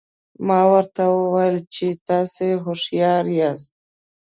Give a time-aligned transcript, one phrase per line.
[0.47, 3.73] ما ورته وویل چې تاسي هوښیار یاست.